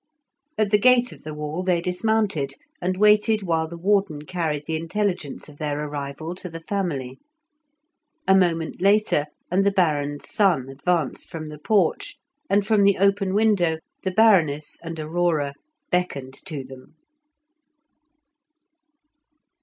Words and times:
At 0.57 0.71
the 0.71 0.79
gate 0.79 1.11
of 1.11 1.21
the 1.21 1.33
wall 1.35 1.61
they 1.61 1.79
dismounted, 1.79 2.55
and 2.81 2.97
waited 2.97 3.43
while 3.43 3.67
the 3.67 3.77
warden 3.77 4.23
carried 4.23 4.65
the 4.65 4.75
intelligence 4.75 5.47
of 5.47 5.59
their 5.59 5.79
arrival 5.79 6.33
to 6.37 6.49
the 6.49 6.61
family. 6.61 7.19
A 8.27 8.35
moment 8.35 8.81
later, 8.81 9.27
and 9.51 9.63
the 9.63 9.69
Baron's 9.69 10.27
son 10.27 10.69
advanced 10.69 11.29
from 11.29 11.49
the 11.49 11.59
porch, 11.59 12.15
and 12.49 12.65
from 12.65 12.83
the 12.83 12.97
open 12.97 13.35
window 13.35 13.77
the 14.01 14.09
Baroness 14.09 14.79
and 14.81 14.99
Aurora 14.99 15.53
beckoned 15.91 16.33
to 16.47 16.63
them. 16.63 16.95